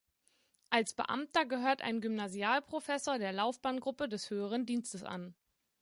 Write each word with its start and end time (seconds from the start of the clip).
Als 0.71 0.95
Beamter 0.95 1.45
gehört 1.45 1.83
ein 1.83 2.01
Gymnasialprofessor 2.01 3.19
der 3.19 3.33
Laufbahngruppe 3.33 4.09
des 4.09 4.31
Höheren 4.31 4.65
Dienstes 4.65 5.03
an. 5.03 5.35